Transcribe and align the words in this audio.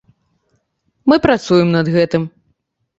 Мы 1.13 1.19
працуем 1.27 1.67
над 1.79 1.95
гэтым. 2.01 2.23